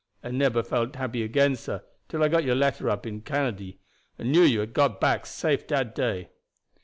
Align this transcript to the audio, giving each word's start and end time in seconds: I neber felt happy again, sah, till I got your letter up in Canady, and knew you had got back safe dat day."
I 0.23 0.31
neber 0.31 0.63
felt 0.63 0.95
happy 0.95 1.21
again, 1.21 1.55
sah, 1.55 1.81
till 2.09 2.23
I 2.23 2.27
got 2.27 2.43
your 2.43 2.55
letter 2.55 2.89
up 2.89 3.05
in 3.05 3.21
Canady, 3.21 3.77
and 4.17 4.31
knew 4.31 4.41
you 4.41 4.61
had 4.61 4.73
got 4.73 4.99
back 4.99 5.27
safe 5.27 5.67
dat 5.67 5.93
day." 5.93 6.29